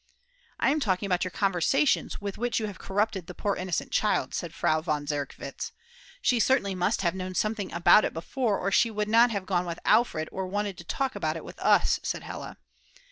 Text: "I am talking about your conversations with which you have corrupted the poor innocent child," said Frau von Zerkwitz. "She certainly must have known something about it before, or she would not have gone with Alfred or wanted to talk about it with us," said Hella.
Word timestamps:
"I 0.59 0.71
am 0.71 0.79
talking 0.79 1.05
about 1.05 1.23
your 1.23 1.29
conversations 1.29 2.19
with 2.19 2.35
which 2.35 2.59
you 2.59 2.65
have 2.65 2.79
corrupted 2.79 3.27
the 3.27 3.35
poor 3.35 3.55
innocent 3.55 3.91
child," 3.91 4.33
said 4.33 4.51
Frau 4.51 4.81
von 4.81 5.05
Zerkwitz. 5.05 5.73
"She 6.23 6.39
certainly 6.39 6.73
must 6.73 7.03
have 7.03 7.13
known 7.13 7.35
something 7.35 7.71
about 7.71 8.03
it 8.03 8.11
before, 8.11 8.57
or 8.57 8.71
she 8.71 8.89
would 8.89 9.07
not 9.07 9.29
have 9.29 9.45
gone 9.45 9.67
with 9.67 9.77
Alfred 9.85 10.27
or 10.31 10.47
wanted 10.47 10.79
to 10.79 10.83
talk 10.85 11.15
about 11.15 11.37
it 11.37 11.45
with 11.45 11.59
us," 11.59 11.99
said 12.01 12.23
Hella. 12.23 12.57